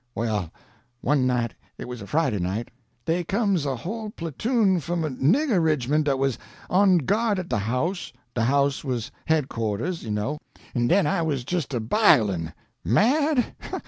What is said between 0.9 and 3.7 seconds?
one night it was a Friday night dey comes